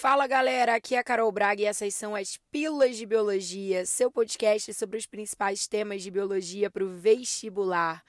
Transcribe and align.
Fala 0.00 0.28
galera, 0.28 0.76
aqui 0.76 0.94
é 0.94 0.98
a 0.98 1.02
Carol 1.02 1.32
Braga 1.32 1.60
e 1.60 1.64
essas 1.64 1.92
são 1.92 2.14
as 2.14 2.38
Pílulas 2.52 2.96
de 2.96 3.04
Biologia, 3.04 3.84
seu 3.84 4.12
podcast 4.12 4.72
sobre 4.72 4.96
os 4.96 5.06
principais 5.06 5.66
temas 5.66 6.04
de 6.04 6.10
biologia 6.12 6.70
para 6.70 6.84
o 6.84 6.88
vestibular. 6.88 8.04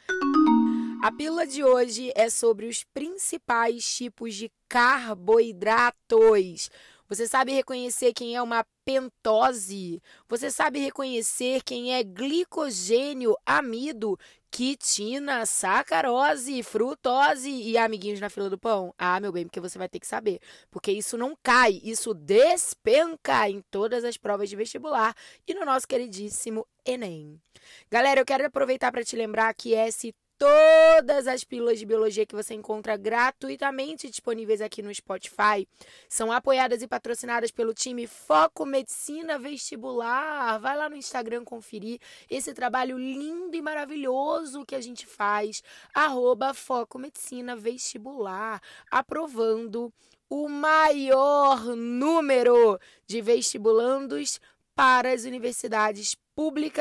A 1.01 1.11
pílula 1.11 1.47
de 1.47 1.63
hoje 1.63 2.11
é 2.15 2.29
sobre 2.29 2.67
os 2.67 2.83
principais 2.83 3.83
tipos 3.83 4.36
de 4.36 4.51
carboidratos. 4.67 6.69
Você 7.09 7.27
sabe 7.27 7.51
reconhecer 7.51 8.13
quem 8.13 8.35
é 8.35 8.41
uma 8.41 8.63
pentose? 8.85 9.99
Você 10.27 10.51
sabe 10.51 10.77
reconhecer 10.77 11.63
quem 11.63 11.95
é 11.95 12.03
glicogênio, 12.03 13.35
amido, 13.43 14.15
quitina, 14.51 15.43
sacarose, 15.43 16.61
frutose 16.61 17.50
e 17.50 17.79
amiguinhos 17.79 18.19
na 18.19 18.29
fila 18.29 18.47
do 18.47 18.59
pão? 18.59 18.93
Ah, 18.95 19.19
meu 19.19 19.31
bem, 19.31 19.45
porque 19.45 19.59
você 19.59 19.79
vai 19.79 19.89
ter 19.89 20.00
que 20.00 20.05
saber. 20.05 20.39
Porque 20.69 20.91
isso 20.91 21.17
não 21.17 21.36
cai, 21.41 21.81
isso 21.83 22.14
despenca 22.14 23.50
em 23.50 23.64
todas 23.71 24.03
as 24.03 24.15
provas 24.15 24.47
de 24.47 24.55
vestibular 24.55 25.15
e 25.47 25.55
no 25.55 25.65
nosso 25.65 25.87
queridíssimo 25.87 26.67
Enem. 26.86 27.41
Galera, 27.89 28.21
eu 28.21 28.25
quero 28.25 28.45
aproveitar 28.45 28.91
para 28.91 29.03
te 29.03 29.15
lembrar 29.15 29.51
que 29.55 29.73
esse 29.73 30.14
Todas 30.39 31.28
as 31.28 31.43
pílulas 31.43 31.79
de 31.79 31.86
biologia 31.86 32.25
que 32.25 32.34
você 32.34 32.53
encontra 32.53 32.95
gratuitamente 32.95 34.09
disponíveis 34.09 34.62
aqui 34.62 34.81
no 34.81 34.95
Spotify 34.95 35.67
são 36.08 36.31
apoiadas 36.31 36.81
e 36.81 36.88
patrocinadas 36.88 37.52
pelo 37.52 37.73
time 37.73 38.08
Foco 38.08 38.66
Medicina 38.66 39.38
Vestibular. 39.38 40.58
Vai 40.58 40.78
lá 40.78 40.89
no 40.89 40.95
Instagram 40.95 41.44
conferir 41.44 42.00
esse 42.30 42.53
trabalho 42.53 42.98
lindo 42.98 43.53
e 43.53 43.62
maravilhoso 43.62 44.66
que 44.66 44.75
a 44.75 44.81
gente 44.81 45.06
faz. 45.06 45.62
Arroba 45.94 46.53
Foco 46.53 46.98
Medicina 46.98 47.53
Vestibular, 47.53 48.62
aprovando 48.90 49.92
o 50.30 50.48
maior 50.48 51.76
número 51.76 52.80
de 53.06 53.22
vestibulandos 53.22 54.40
para 54.74 55.12
as 55.12 55.26
universidades 55.26 56.16
públicas 56.16 56.28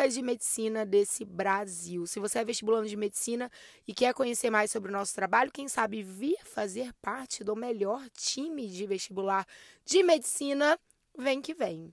de 0.08 0.22
medicina 0.22 0.86
desse 0.86 1.24
Brasil. 1.24 2.06
Se 2.06 2.20
você 2.20 2.38
é 2.38 2.44
vestibulando 2.44 2.88
de 2.88 2.96
medicina 2.96 3.50
e 3.88 3.92
quer 3.92 4.14
conhecer 4.14 4.50
mais 4.50 4.70
sobre 4.70 4.88
o 4.88 4.92
nosso 4.92 5.12
trabalho, 5.14 5.50
quem 5.50 5.66
sabe 5.66 6.00
vir 6.00 6.36
fazer 6.44 6.92
parte 7.02 7.42
do 7.42 7.56
melhor 7.56 8.08
time 8.10 8.68
de 8.68 8.86
vestibular 8.86 9.44
de 9.84 10.00
medicina, 10.04 10.78
vem 11.18 11.42
que 11.42 11.54
vem. 11.54 11.92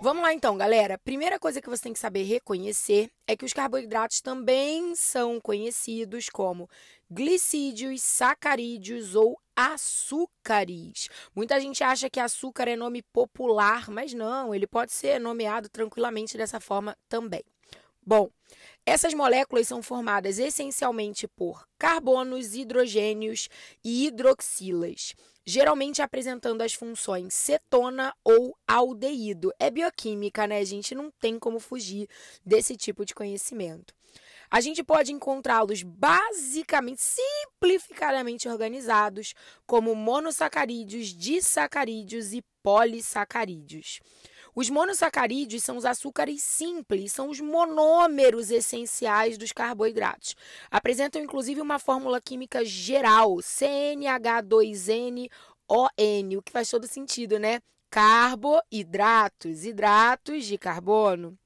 Vamos 0.00 0.22
lá 0.22 0.32
então, 0.32 0.56
galera. 0.56 0.96
Primeira 0.98 1.36
coisa 1.38 1.60
que 1.60 1.68
você 1.68 1.82
tem 1.82 1.92
que 1.92 1.98
saber 1.98 2.22
reconhecer 2.22 3.10
é 3.26 3.36
que 3.36 3.44
os 3.44 3.52
carboidratos 3.52 4.20
também 4.20 4.94
são 4.94 5.40
conhecidos 5.40 6.28
como 6.28 6.70
glicídios, 7.10 8.02
sacarídeos 8.02 9.16
ou 9.16 9.36
açúcares. 9.56 11.08
Muita 11.34 11.58
gente 11.58 11.82
acha 11.82 12.10
que 12.10 12.20
açúcar 12.20 12.68
é 12.68 12.76
nome 12.76 13.02
popular, 13.02 13.88
mas 13.90 14.12
não, 14.12 14.54
ele 14.54 14.66
pode 14.66 14.92
ser 14.92 15.18
nomeado 15.18 15.68
tranquilamente 15.70 16.36
dessa 16.36 16.60
forma 16.60 16.96
também. 17.08 17.42
Bom, 18.08 18.30
essas 18.84 19.12
moléculas 19.14 19.66
são 19.66 19.82
formadas 19.82 20.38
essencialmente 20.38 21.26
por 21.26 21.66
carbonos, 21.76 22.54
hidrogênios 22.54 23.48
e 23.82 24.06
hidroxilas, 24.06 25.12
geralmente 25.44 26.00
apresentando 26.00 26.62
as 26.62 26.72
funções 26.72 27.34
cetona 27.34 28.14
ou 28.22 28.56
aldeído. 28.64 29.52
É 29.58 29.72
bioquímica, 29.72 30.46
né, 30.46 30.64
gente? 30.64 30.94
Não 30.94 31.10
tem 31.10 31.36
como 31.36 31.58
fugir 31.58 32.08
desse 32.44 32.76
tipo 32.76 33.04
de 33.04 33.12
conhecimento. 33.12 33.92
A 34.50 34.60
gente 34.60 34.82
pode 34.84 35.12
encontrá-los 35.12 35.82
basicamente, 35.82 37.02
simplificadamente 37.02 38.48
organizados 38.48 39.34
como 39.66 39.94
monossacarídeos, 39.94 41.08
disacarídeos 41.08 42.32
e 42.32 42.44
polissacarídeos. 42.62 44.00
Os 44.54 44.70
monossacarídeos 44.70 45.62
são 45.62 45.76
os 45.76 45.84
açúcares 45.84 46.42
simples, 46.42 47.12
são 47.12 47.28
os 47.28 47.40
monômeros 47.40 48.50
essenciais 48.50 49.36
dos 49.36 49.52
carboidratos. 49.52 50.34
Apresentam 50.70 51.20
inclusive 51.22 51.60
uma 51.60 51.78
fórmula 51.78 52.22
química 52.22 52.64
geral, 52.64 53.34
CNH2NON, 53.36 55.28
o 56.38 56.42
que 56.42 56.52
faz 56.52 56.70
todo 56.70 56.86
sentido, 56.86 57.38
né? 57.38 57.60
Carboidratos, 57.90 59.64
hidratos 59.64 60.46
de 60.46 60.56
carbono. 60.56 61.38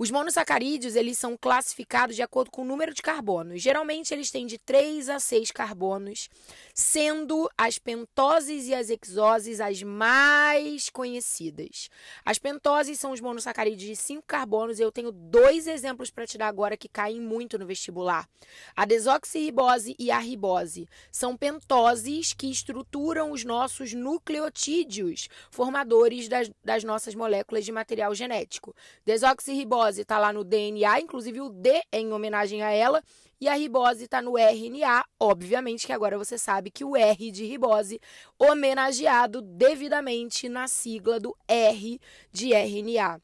Os 0.00 0.12
monossacarídeos, 0.12 0.94
eles 0.94 1.18
são 1.18 1.36
classificados 1.36 2.14
de 2.14 2.22
acordo 2.22 2.52
com 2.52 2.62
o 2.62 2.64
número 2.64 2.94
de 2.94 3.02
carbonos. 3.02 3.60
Geralmente 3.60 4.14
eles 4.14 4.30
têm 4.30 4.46
de 4.46 4.56
3 4.56 5.08
a 5.08 5.18
6 5.18 5.50
carbonos, 5.50 6.30
sendo 6.72 7.50
as 7.58 7.80
pentoses 7.80 8.68
e 8.68 8.74
as 8.74 8.90
hexoses 8.90 9.60
as 9.60 9.82
mais 9.82 10.88
conhecidas. 10.88 11.90
As 12.24 12.38
pentoses 12.38 13.00
são 13.00 13.10
os 13.10 13.20
monossacarídeos 13.20 13.82
de 13.82 13.96
5 13.96 14.22
carbonos, 14.24 14.78
e 14.78 14.82
eu 14.82 14.92
tenho 14.92 15.10
dois 15.10 15.66
exemplos 15.66 16.10
para 16.10 16.28
te 16.28 16.38
dar 16.38 16.46
agora 16.46 16.76
que 16.76 16.88
caem 16.88 17.20
muito 17.20 17.58
no 17.58 17.66
vestibular. 17.66 18.28
A 18.76 18.84
desoxirribose 18.84 19.96
e 19.98 20.12
a 20.12 20.20
ribose 20.20 20.88
são 21.10 21.36
pentoses 21.36 22.32
que 22.32 22.48
estruturam 22.48 23.32
os 23.32 23.44
nossos 23.44 23.92
nucleotídeos, 23.94 25.28
formadores 25.50 26.28
das, 26.28 26.48
das 26.64 26.84
nossas 26.84 27.16
moléculas 27.16 27.64
de 27.64 27.72
material 27.72 28.14
genético. 28.14 28.72
Desoxirribose 29.04 29.87
ribose 29.88 30.02
está 30.02 30.18
lá 30.18 30.32
no 30.32 30.44
DNA, 30.44 31.00
inclusive 31.00 31.40
o 31.40 31.48
D 31.48 31.80
é 31.90 31.98
em 31.98 32.12
homenagem 32.12 32.62
a 32.62 32.70
ela, 32.70 33.02
e 33.40 33.48
a 33.48 33.54
ribose 33.54 34.04
está 34.04 34.20
no 34.20 34.36
RNA. 34.36 35.04
Obviamente 35.18 35.86
que 35.86 35.92
agora 35.92 36.18
você 36.18 36.36
sabe 36.36 36.70
que 36.70 36.84
o 36.84 36.96
R 36.96 37.30
de 37.30 37.46
ribose, 37.46 38.00
homenageado 38.38 39.40
devidamente 39.40 40.48
na 40.48 40.68
sigla 40.68 41.18
do 41.18 41.34
R 41.46 41.98
de 42.30 42.52
RNA. 42.52 43.20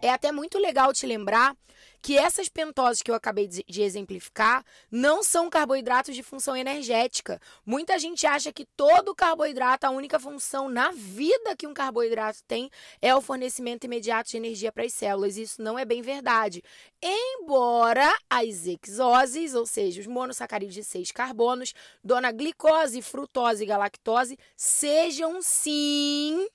É 0.00 0.10
até 0.10 0.32
muito 0.32 0.58
legal 0.58 0.92
te 0.92 1.06
lembrar 1.06 1.54
que 2.00 2.16
essas 2.16 2.48
pentoses 2.48 3.02
que 3.02 3.10
eu 3.10 3.14
acabei 3.14 3.46
de 3.46 3.82
exemplificar 3.82 4.64
não 4.90 5.22
são 5.22 5.50
carboidratos 5.50 6.14
de 6.14 6.22
função 6.22 6.56
energética. 6.56 7.40
Muita 7.64 7.98
gente 7.98 8.26
acha 8.26 8.52
que 8.52 8.64
todo 8.76 9.14
carboidrato, 9.14 9.86
a 9.86 9.90
única 9.90 10.18
função 10.18 10.68
na 10.68 10.90
vida 10.90 11.56
que 11.56 11.66
um 11.66 11.74
carboidrato 11.74 12.42
tem 12.46 12.70
é 13.00 13.14
o 13.14 13.20
fornecimento 13.20 13.84
imediato 13.84 14.30
de 14.30 14.36
energia 14.36 14.72
para 14.72 14.84
as 14.84 14.92
células. 14.92 15.36
Isso 15.36 15.60
não 15.62 15.78
é 15.78 15.84
bem 15.84 16.02
verdade. 16.02 16.62
Embora 17.02 18.12
as 18.28 18.66
hexoses, 18.66 19.54
ou 19.54 19.66
seja, 19.66 20.00
os 20.00 20.06
monossacarídeos 20.06 20.74
de 20.74 20.84
seis 20.84 21.10
carbonos, 21.10 21.74
dona 22.02 22.32
glicose, 22.32 23.02
frutose 23.02 23.62
e 23.62 23.66
galactose, 23.66 24.38
sejam 24.56 25.40
sim 25.42 26.48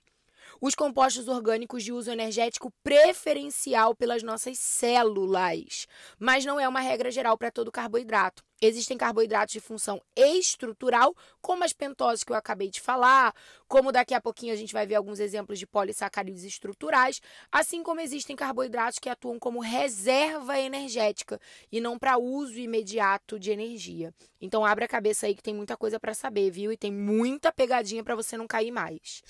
os 0.66 0.76
compostos 0.76 1.28
orgânicos 1.28 1.84
de 1.84 1.92
uso 1.92 2.10
energético 2.10 2.72
preferencial 2.82 3.94
pelas 3.94 4.24
nossas 4.24 4.58
células, 4.58 5.86
mas 6.18 6.46
não 6.46 6.58
é 6.58 6.66
uma 6.66 6.80
regra 6.80 7.12
geral 7.12 7.38
para 7.38 7.52
todo 7.52 7.70
carboidrato. 7.70 8.42
Existem 8.62 8.98
carboidratos 8.98 9.52
de 9.52 9.60
função 9.60 10.02
estrutural, 10.16 11.14
como 11.42 11.66
as 11.66 11.74
pentoses 11.74 12.24
que 12.24 12.32
eu 12.32 12.36
acabei 12.38 12.70
de 12.70 12.80
falar, 12.80 13.36
como 13.68 13.92
daqui 13.92 14.14
a 14.14 14.22
pouquinho 14.22 14.54
a 14.54 14.56
gente 14.56 14.72
vai 14.72 14.88
ver 14.88 14.96
alguns 14.96 15.20
exemplos 15.20 15.60
de 15.60 15.68
polissacarídeos 15.68 16.46
estruturais, 16.46 17.20
assim 17.52 17.84
como 17.84 18.00
existem 18.00 18.34
carboidratos 18.34 19.00
que 19.00 19.10
atuam 19.10 19.38
como 19.38 19.60
reserva 19.60 20.58
energética 20.58 21.42
e 21.74 21.82
não 21.82 22.00
para 22.00 22.18
uso 22.18 22.58
imediato 22.58 23.38
de 23.38 23.52
energia. 23.52 24.14
Então 24.40 24.66
abre 24.66 24.86
a 24.86 24.88
cabeça 24.88 25.26
aí 25.26 25.36
que 25.36 25.44
tem 25.44 25.54
muita 25.54 25.76
coisa 25.76 26.00
para 26.00 26.14
saber, 26.14 26.50
viu? 26.52 26.72
E 26.72 26.78
tem 26.78 26.90
muita 26.90 27.52
pegadinha 27.52 28.02
para 28.02 28.16
você 28.16 28.38
não 28.38 28.48
cair 28.48 28.72
mais. 28.72 29.22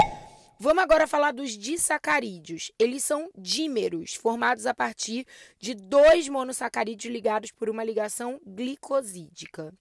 Vamos 0.59 0.83
agora 0.83 1.07
falar 1.07 1.33
dos 1.33 1.57
disacarídeos. 1.57 2.71
Eles 2.79 3.03
são 3.03 3.29
dímeros, 3.37 4.13
formados 4.13 4.65
a 4.65 4.73
partir 4.73 5.25
de 5.59 5.73
dois 5.73 6.29
monossacarídeos 6.29 7.11
ligados 7.11 7.51
por 7.51 7.69
uma 7.69 7.83
ligação 7.83 8.39
glicosídica. 8.45 9.73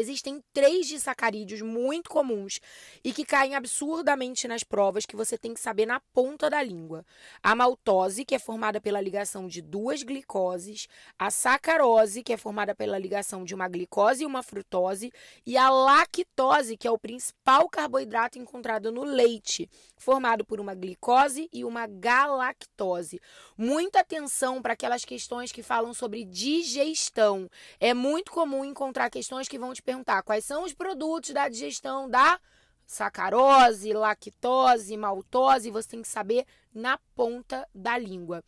Existem 0.00 0.42
três 0.52 0.86
disacarídeos 0.86 1.60
muito 1.60 2.08
comuns 2.08 2.58
e 3.04 3.12
que 3.12 3.24
caem 3.24 3.54
absurdamente 3.54 4.48
nas 4.48 4.64
provas 4.64 5.04
que 5.04 5.14
você 5.14 5.36
tem 5.36 5.52
que 5.52 5.60
saber 5.60 5.84
na 5.84 6.00
ponta 6.12 6.48
da 6.48 6.62
língua. 6.62 7.04
A 7.42 7.54
maltose, 7.54 8.24
que 8.24 8.34
é 8.34 8.38
formada 8.38 8.80
pela 8.80 9.00
ligação 9.00 9.46
de 9.46 9.60
duas 9.60 10.02
glicoses, 10.02 10.88
a 11.18 11.30
sacarose, 11.30 12.22
que 12.22 12.32
é 12.32 12.36
formada 12.36 12.74
pela 12.74 12.98
ligação 12.98 13.44
de 13.44 13.54
uma 13.54 13.68
glicose 13.68 14.22
e 14.22 14.26
uma 14.26 14.42
frutose, 14.42 15.12
e 15.44 15.56
a 15.56 15.68
lactose, 15.68 16.76
que 16.76 16.88
é 16.88 16.90
o 16.90 16.98
principal 16.98 17.68
carboidrato 17.68 18.38
encontrado 18.38 18.90
no 18.90 19.04
leite, 19.04 19.68
formado 19.96 20.44
por 20.44 20.60
uma 20.60 20.74
glicose 20.74 21.48
e 21.52 21.64
uma 21.64 21.86
galactose. 21.86 23.20
Muita 23.56 24.00
atenção 24.00 24.62
para 24.62 24.72
aquelas 24.72 25.04
questões 25.04 25.52
que 25.52 25.62
falam 25.62 25.92
sobre 25.92 26.24
digestão. 26.24 27.50
É 27.78 27.92
muito 27.92 28.32
comum 28.32 28.64
encontrar 28.64 29.10
questões 29.10 29.48
que 29.48 29.58
vão 29.58 29.74
te 29.74 29.82
perguntar 29.90 30.22
quais 30.22 30.44
são 30.44 30.62
os 30.64 30.72
produtos 30.72 31.30
da 31.30 31.48
digestão 31.48 32.08
da 32.08 32.38
sacarose, 32.86 33.92
lactose, 33.92 34.96
maltose, 34.96 35.70
você 35.70 35.88
tem 35.88 36.02
que 36.02 36.08
saber 36.08 36.46
na 36.72 36.96
ponta 37.16 37.68
da 37.74 37.98
língua. 37.98 38.44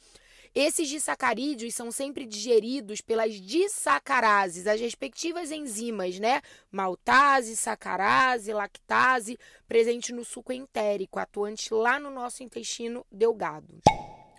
Esses 0.55 0.89
disacarídeos 0.89 1.75
são 1.75 1.91
sempre 1.91 2.27
digeridos 2.27 3.01
pelas 3.01 3.35
disacarases, 3.41 4.69
as 4.69 4.81
respectivas 4.81 5.51
enzimas, 5.51 6.21
né? 6.21 6.43
Maltase, 6.71 7.57
sacarase, 7.57 8.53
lactase, 8.53 9.37
presente 9.67 10.13
no 10.13 10.25
suco 10.25 10.53
entérico, 10.53 11.19
atuante 11.19 11.75
lá 11.75 11.99
no 11.99 12.11
nosso 12.11 12.45
intestino 12.45 13.05
delgado. 13.11 13.81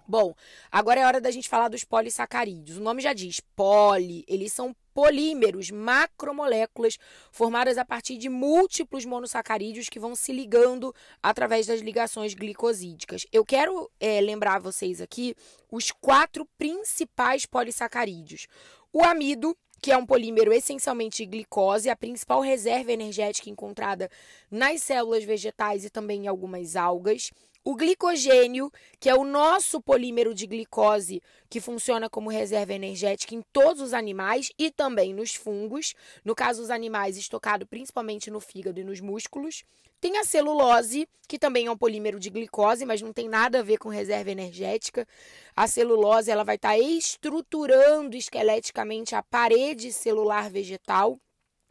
Bom, 0.07 0.33
agora 0.71 0.99
é 1.01 1.05
hora 1.05 1.19
da 1.19 1.31
gente 1.31 1.49
falar 1.49 1.69
dos 1.69 1.83
polissacarídeos. 1.83 2.77
O 2.77 2.81
nome 2.81 3.01
já 3.01 3.13
diz, 3.13 3.39
poli, 3.55 4.23
eles 4.27 4.53
são 4.53 4.75
polímeros, 4.93 5.71
macromoléculas 5.71 6.97
formadas 7.31 7.77
a 7.77 7.85
partir 7.85 8.17
de 8.17 8.29
múltiplos 8.29 9.05
monossacarídeos 9.05 9.89
que 9.89 9.99
vão 9.99 10.15
se 10.15 10.31
ligando 10.31 10.93
através 11.21 11.67
das 11.67 11.81
ligações 11.81 12.33
glicosídicas. 12.33 13.25
Eu 13.31 13.43
quero 13.43 13.89
é, 13.99 14.21
lembrar 14.21 14.59
vocês 14.59 15.01
aqui 15.01 15.35
os 15.71 15.91
quatro 15.91 16.47
principais 16.57 17.45
polissacarídeos. 17.45 18.47
O 18.91 19.03
amido, 19.03 19.57
que 19.81 19.91
é 19.91 19.97
um 19.97 20.05
polímero 20.05 20.53
essencialmente 20.53 21.25
glicose, 21.25 21.89
a 21.89 21.95
principal 21.95 22.41
reserva 22.41 22.91
energética 22.91 23.49
encontrada 23.49 24.09
nas 24.49 24.83
células 24.83 25.23
vegetais 25.23 25.83
e 25.83 25.89
também 25.89 26.25
em 26.25 26.27
algumas 26.27 26.75
algas. 26.75 27.31
O 27.65 27.75
glicogênio, 27.75 28.69
que 28.99 29.09
é 29.09 29.15
o 29.15 29.23
nosso 29.23 29.79
polímero 29.79 30.33
de 30.33 30.45
glicose, 30.45 31.21
que 31.49 31.61
funciona 31.61 32.09
como 32.09 32.29
reserva 32.29 32.73
energética 32.73 33.33
em 33.33 33.41
todos 33.53 33.81
os 33.81 33.93
animais 33.93 34.51
e 34.59 34.69
também 34.69 35.13
nos 35.13 35.33
fungos, 35.33 35.95
no 36.25 36.35
caso 36.35 36.61
os 36.61 36.69
animais 36.69 37.15
estocado 37.15 37.65
principalmente 37.65 38.29
no 38.29 38.41
fígado 38.41 38.81
e 38.81 38.83
nos 38.83 38.99
músculos. 38.99 39.63
Tem 40.01 40.17
a 40.17 40.25
celulose, 40.25 41.07
que 41.25 41.39
também 41.39 41.67
é 41.67 41.71
um 41.71 41.77
polímero 41.77 42.19
de 42.19 42.29
glicose, 42.29 42.85
mas 42.85 43.01
não 43.01 43.13
tem 43.13 43.29
nada 43.29 43.59
a 43.59 43.63
ver 43.63 43.77
com 43.77 43.87
reserva 43.87 44.29
energética. 44.29 45.07
A 45.55 45.65
celulose 45.65 46.29
ela 46.29 46.43
vai 46.43 46.55
estar 46.55 46.77
estruturando 46.77 48.17
esqueleticamente 48.17 49.15
a 49.15 49.23
parede 49.23 49.93
celular 49.93 50.49
vegetal 50.49 51.17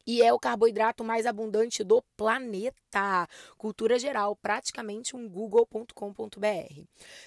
e 0.06 0.22
é 0.22 0.32
o 0.32 0.38
carboidrato 0.38 1.04
mais 1.04 1.26
abundante 1.26 1.82
do 1.84 2.02
planeta. 2.16 3.28
Cultura 3.56 3.98
geral, 3.98 4.36
praticamente 4.36 5.16
um 5.16 5.28
google.com.br. 5.28 6.84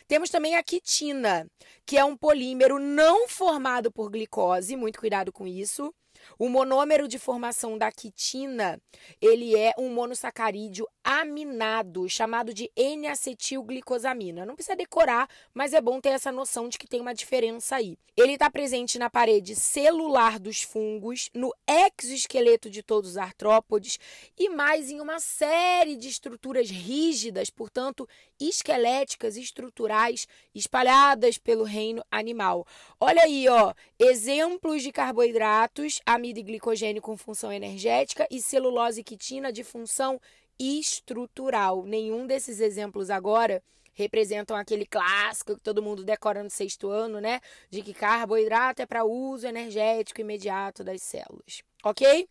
Temos 0.07 0.29
também 0.29 0.55
a 0.55 0.63
quitina, 0.63 1.49
que 1.85 1.97
é 1.97 2.05
um 2.05 2.17
polímero 2.17 2.79
não 2.79 3.27
formado 3.27 3.91
por 3.91 4.09
glicose, 4.09 4.75
muito 4.75 4.99
cuidado 4.99 5.31
com 5.31 5.47
isso 5.47 5.93
o 6.39 6.49
monômero 6.49 7.07
de 7.07 7.19
formação 7.19 7.77
da 7.77 7.91
quitina, 7.91 8.81
ele 9.21 9.55
é 9.55 9.73
um 9.77 9.93
monossacarídeo 9.93 10.87
aminado, 11.05 12.09
chamado 12.09 12.51
de 12.51 12.71
N-acetilglicosamina. 12.75 14.43
Não 14.43 14.55
precisa 14.55 14.75
decorar, 14.75 15.29
mas 15.53 15.71
é 15.71 15.79
bom 15.79 16.01
ter 16.01 16.09
essa 16.09 16.31
noção 16.31 16.67
de 16.67 16.79
que 16.79 16.87
tem 16.87 16.99
uma 16.99 17.13
diferença 17.13 17.75
aí. 17.75 17.95
Ele 18.17 18.33
está 18.33 18.49
presente 18.49 18.97
na 18.97 19.07
parede 19.07 19.55
celular 19.55 20.39
dos 20.39 20.63
fungos, 20.63 21.29
no 21.31 21.53
exoesqueleto 21.67 22.71
de 22.71 22.81
todos 22.81 23.11
os 23.11 23.17
artrópodes 23.17 23.99
e 24.35 24.49
mais 24.49 24.89
em 24.89 24.99
uma 24.99 25.19
série 25.19 25.95
de 25.95 26.07
estruturas 26.07 26.71
rígidas, 26.71 27.51
portanto, 27.51 28.07
esqueléticas, 28.39 29.37
estruturais, 29.37 30.27
espalhadas 30.55 31.37
pelo 31.37 31.63
reino 31.63 32.03
animal. 32.09 32.65
Olha 32.99 33.21
aí, 33.21 33.47
ó, 33.47 33.73
exemplos 33.99 34.81
de 34.81 34.91
carboidratos, 34.91 36.01
amido 36.03 36.39
e 36.39 36.43
glicogênio 36.43 37.01
com 37.01 37.15
função 37.15 37.51
energética 37.53 38.27
e 38.31 38.41
celulose 38.41 39.01
e 39.01 39.03
quitina 39.03 39.51
de 39.51 39.63
função 39.63 40.19
estrutural. 40.59 41.83
Nenhum 41.85 42.25
desses 42.25 42.59
exemplos 42.59 43.09
agora 43.09 43.63
representam 43.93 44.55
aquele 44.57 44.85
clássico 44.85 45.55
que 45.55 45.61
todo 45.61 45.81
mundo 45.81 46.03
decora 46.03 46.43
no 46.43 46.49
sexto 46.49 46.89
ano, 46.89 47.19
né? 47.19 47.39
De 47.69 47.81
que 47.81 47.93
carboidrato 47.93 48.81
é 48.81 48.85
para 48.85 49.05
uso 49.05 49.47
energético 49.47 50.21
imediato 50.21 50.83
das 50.83 51.01
células. 51.01 51.63
Ok? 51.83 52.27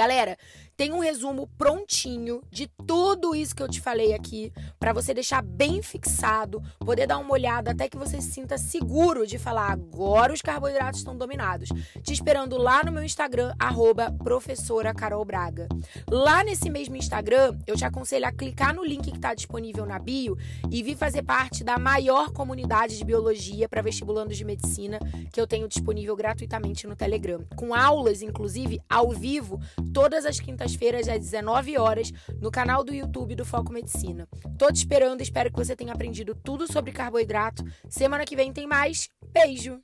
Galera, 0.00 0.38
tem 0.80 0.94
um 0.94 0.98
resumo 0.98 1.46
prontinho 1.58 2.40
de 2.50 2.66
tudo 2.86 3.34
isso 3.34 3.54
que 3.54 3.62
eu 3.62 3.68
te 3.68 3.82
falei 3.82 4.14
aqui, 4.14 4.50
para 4.78 4.94
você 4.94 5.12
deixar 5.12 5.42
bem 5.42 5.82
fixado, 5.82 6.62
poder 6.78 7.06
dar 7.06 7.18
uma 7.18 7.34
olhada 7.34 7.72
até 7.72 7.86
que 7.86 7.98
você 7.98 8.18
se 8.18 8.32
sinta 8.32 8.56
seguro 8.56 9.26
de 9.26 9.36
falar 9.36 9.70
agora 9.70 10.32
os 10.32 10.40
carboidratos 10.40 11.00
estão 11.00 11.14
dominados. 11.14 11.68
Te 12.02 12.14
esperando 12.14 12.56
lá 12.56 12.82
no 12.82 12.92
meu 12.92 13.02
Instagram, 13.02 13.54
arroba 13.58 14.10
professora 14.24 14.94
Carol 14.94 15.22
Braga. 15.22 15.68
Lá 16.10 16.42
nesse 16.42 16.70
mesmo 16.70 16.96
Instagram, 16.96 17.58
eu 17.66 17.76
te 17.76 17.84
aconselho 17.84 18.24
a 18.24 18.32
clicar 18.32 18.74
no 18.74 18.82
link 18.82 19.10
que 19.10 19.18
está 19.18 19.34
disponível 19.34 19.84
na 19.84 19.98
bio 19.98 20.38
e 20.70 20.82
vir 20.82 20.96
fazer 20.96 21.22
parte 21.22 21.62
da 21.62 21.78
maior 21.78 22.32
comunidade 22.32 22.96
de 22.96 23.04
biologia 23.04 23.68
para 23.68 23.82
vestibulandos 23.82 24.38
de 24.38 24.46
medicina 24.46 24.98
que 25.30 25.38
eu 25.38 25.46
tenho 25.46 25.68
disponível 25.68 26.16
gratuitamente 26.16 26.86
no 26.86 26.96
Telegram, 26.96 27.44
com 27.54 27.74
aulas, 27.74 28.22
inclusive, 28.22 28.80
ao 28.88 29.10
vivo, 29.10 29.60
todas 29.92 30.24
as 30.24 30.38
quintas 30.38 30.60
quintas-feiras 30.60 31.08
às 31.08 31.18
19 31.18 31.78
horas 31.78 32.12
no 32.40 32.50
canal 32.50 32.84
do 32.84 32.94
YouTube 32.94 33.34
do 33.34 33.44
Foco 33.44 33.72
Medicina. 33.72 34.28
Tô 34.58 34.70
te 34.70 34.76
esperando, 34.76 35.22
espero 35.22 35.50
que 35.50 35.56
você 35.56 35.74
tenha 35.74 35.92
aprendido 35.92 36.34
tudo 36.34 36.70
sobre 36.70 36.92
carboidrato. 36.92 37.64
Semana 37.88 38.24
que 38.24 38.36
vem 38.36 38.52
tem 38.52 38.66
mais. 38.66 39.08
Beijo! 39.32 39.80